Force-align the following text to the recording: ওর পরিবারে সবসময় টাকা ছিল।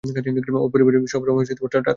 ওর 0.55 0.69
পরিবারে 0.73 0.97
সবসময় 1.07 1.45
টাকা 1.45 1.79
ছিল। 1.79 1.87